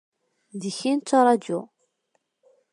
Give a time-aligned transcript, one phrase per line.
[0.61, 1.59] Deg-k i nettraǧu.